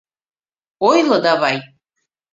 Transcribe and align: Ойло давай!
Ойло 0.89 1.17
давай! 1.27 1.57